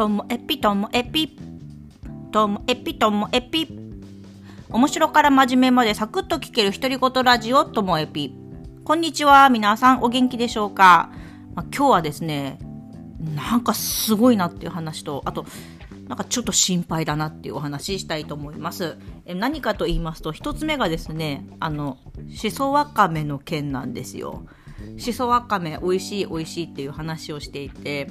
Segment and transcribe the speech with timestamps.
[0.00, 1.36] ともえぴともえぴ
[2.32, 3.68] ともえぴともえぴ
[4.70, 8.34] 面白から真面目までサクッと聞ける独り言ラジオともえぴ
[8.82, 11.10] こんにちは皆さんお元気でしょうか、
[11.54, 12.58] まあ、今日はですね
[13.36, 15.44] なんかすごいなっていう話とあと
[16.08, 18.96] なんかちょっと心配だなっていうお話したいと思います。
[19.26, 21.98] え何かと言いますと一つ目がですねあの
[22.30, 24.46] しそわかめの件なんですよ。
[24.96, 28.10] しそわかめ美味しい美味しいっていう話をしていて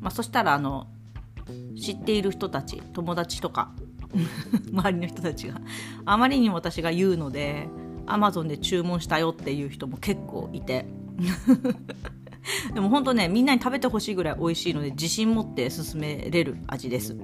[0.00, 0.86] まあ、そしたらあの
[1.80, 3.72] 知っている人たち友達とか
[4.72, 5.60] 周りの人たちが。
[6.04, 7.68] あまりにも私が言うので
[8.06, 10.86] アマゾンで注文したよっていう人も結構いて。
[12.72, 17.16] でも本当ねみんなに食べてほしいぐらい美味しいので自信持って勧めれる味です。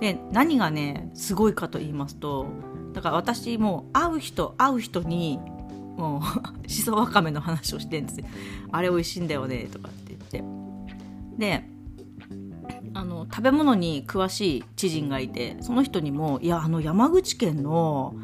[0.00, 2.46] で何がねすごいかと言いますと
[2.92, 5.38] だから私もう会う人会う人に
[5.96, 6.22] も
[6.64, 8.26] うしそわかめの話をしてるんですよ。
[8.70, 10.44] あれ美味しいんだよねとかって言って。
[11.38, 11.77] で
[12.98, 18.16] あの食べ物に詳しい知人がいてその人にも「いやあの山口県の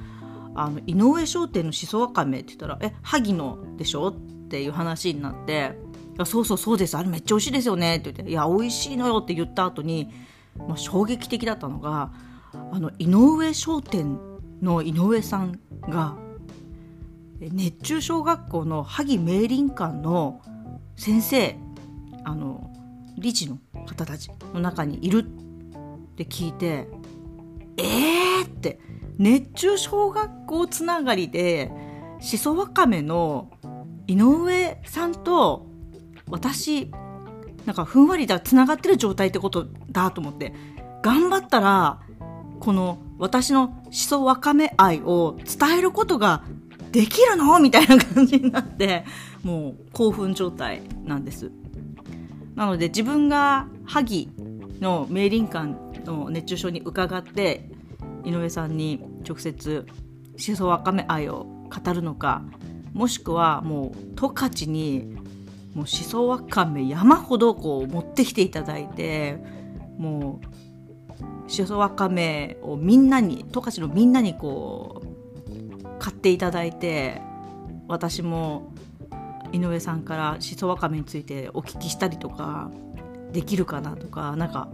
[0.57, 4.13] あの井上商店のしそわかめ」って言ったら「え萩のでしょ?」っ
[4.49, 5.79] ていう話になって
[6.17, 6.97] 「いやそうそうそうです。
[6.97, 10.11] あれめっちゃ美味しいですよね」って言って「いや美味しいのよ」って言った後に、
[10.59, 12.11] まあ、衝撃的だったのが
[12.73, 14.19] あの井上商店
[14.61, 16.17] の井上さんが
[17.39, 20.41] 熱中小学校の萩明林館の
[20.97, 21.57] 先生
[22.25, 22.74] あの
[23.17, 25.25] 理事の方たちの中にいるっ
[26.17, 26.89] て聞いて
[27.77, 28.81] えーって
[29.19, 31.71] 熱中小学校つながりで
[32.21, 33.51] しそわかめの
[34.07, 35.67] 井上さんと
[36.29, 36.91] 私
[37.65, 40.53] なんかふんわりだつながってる状態ってことだと思って
[41.03, 42.01] 頑張ったら
[42.61, 46.43] この私のしそわかめ愛を伝えることが
[46.93, 47.59] できるの？
[47.59, 49.05] みたいな感じになって
[49.43, 51.51] もう興奮状態なんです。
[52.55, 54.31] なので自分が萩
[54.81, 57.69] の明林館の熱中症に伺って
[58.25, 59.87] 井上さんに直接
[60.37, 62.43] しそわかめ愛を語るのか
[62.93, 65.17] もしくはもう十勝に
[65.75, 69.39] もうしそわかめ山ほどこう持ってきていただいて
[69.99, 70.41] も
[71.47, 77.21] うしそわかめをみんなに十勝のみんなにこう買っていただいて
[77.89, 78.73] 私も
[79.55, 82.71] 井上さんからしそわかめについてお聞きしたりとか
[83.33, 84.69] できるかなとかなんか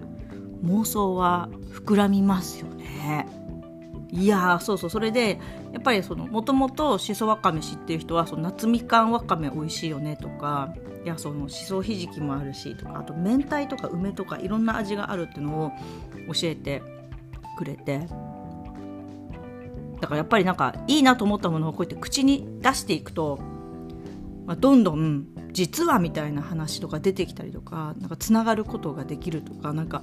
[0.65, 3.27] 妄想は膨らみますよね。
[4.13, 5.39] いやそうそうそれで
[5.73, 10.75] やっぱりそのもともとしそわかめ知ってる人はその夏みかんわかめ美味しいよねとか
[11.05, 15.73] いやそのしそひじきもあるしとかあと明太とか梅とかいろんな味があるっていうのを
[16.35, 16.83] 教えて
[17.57, 18.09] くれて
[20.01, 23.39] だからやっぱりなんかいいなと思ったものをこうやって口に出していくと
[24.47, 30.03] まあ、どんどん実はみたいな話とか出てきたりとかなんかつながることができるとかなんか、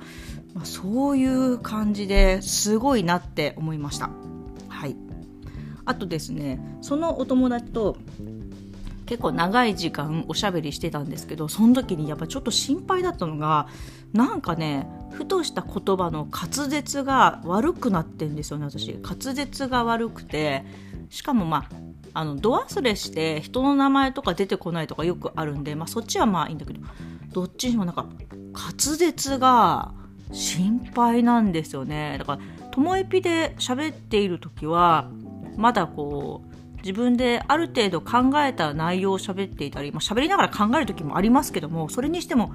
[0.53, 4.09] まあ、そういう感じですごいなって思いました。
[4.67, 4.95] はい
[5.85, 7.97] あとですねそのお友達と
[9.07, 13.67] 結構長い時間おしゃべりしてたんですけどその時にやっぱちょっと心配だったのが
[14.13, 20.65] なんかねふとした言葉の滑舌が悪くなってんですよね私滑舌が悪くて
[21.09, 21.67] しかもま
[22.13, 26.79] ああの度忘れして人の名前とか出てこないとかよくあるんで、まあ、そっちはまあいいんだけど
[27.31, 28.07] どっちにもなんか
[28.53, 29.93] 滑舌が
[30.31, 32.17] 心配なんですよね。
[32.17, 35.09] だからともえぴで喋っている時は
[35.55, 42.53] まだこう自分である程度考えた内容を喋っていたり、まあ、喋りながら考える時もありますけどもそれにしても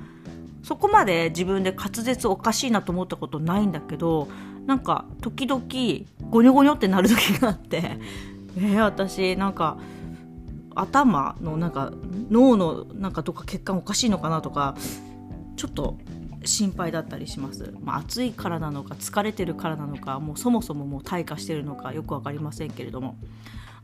[0.62, 4.28] そこまで自分で滑舌おかしいなと思ったことないんだけど
[4.66, 5.60] なんか時々
[6.30, 7.98] ゴニョゴニョってなる時があって
[8.58, 9.78] え、私なんか
[10.74, 11.92] 頭のなんか
[12.30, 14.76] 脳のなんかとか血管おかしいのかなとか
[15.56, 15.98] ちょっと
[16.44, 23.16] 心配だったりします、まあ、暑いからなのか疲れてるからなのかもうそもそももう退化してるのかよく分かりませんけれども。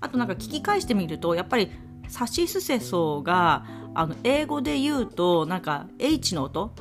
[0.00, 1.70] あとなんか聞き返してみるとやっぱり
[2.08, 6.72] サシスセソがあの英語で言うとなんか H の音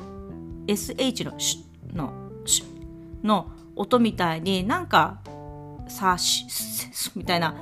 [0.66, 2.12] ？SH のシュの
[2.44, 5.20] シュの音みたいになんか
[5.88, 7.56] サシスセソみたいな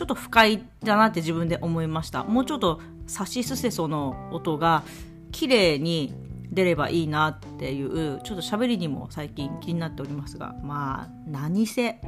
[0.00, 2.24] ちょっと不快だなって自分で思いました。
[2.24, 4.82] もうちょっとサシスセソの音が
[5.30, 6.14] 綺麗に
[6.50, 10.54] 出ればいいなっていうちょっと喋りにも最近気になっておりますが。
[10.62, 12.00] まあ何せ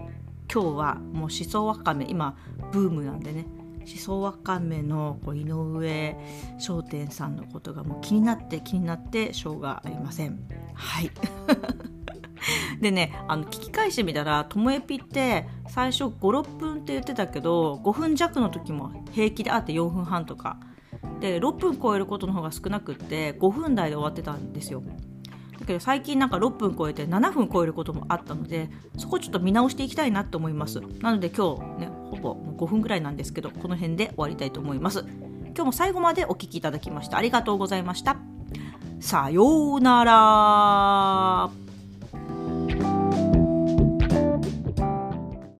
[0.50, 2.34] 今日はもうしそわかめ今
[2.72, 3.44] ブームなんでね。
[3.84, 6.16] しそわかめのこう井上
[6.58, 10.38] 商店さんのことがもう気になって気になってしょうがありません。
[10.72, 11.10] はい。
[12.82, 20.58] でねあの聞き返してみたらともえぴって最初56分って言ってたけど5分弱の時も平気であって4分半とか。
[21.20, 24.82] で6分超えることの方が少なくって5分台で終わってたんですよ。
[25.58, 28.68] だけど最近なんか6分超えて7分超えることもあったので
[28.98, 30.80] そこちょっと見直していきたいなと思います。
[31.00, 35.04] なので今日ねほぼ5分ぐらいなんですけどこの辺で終わりたいと思います。
[35.54, 38.16] 今日も最後までお聴きいただきましてありがとうございました。
[38.98, 41.61] さようなら。